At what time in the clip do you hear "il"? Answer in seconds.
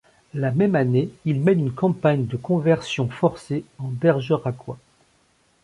1.25-1.41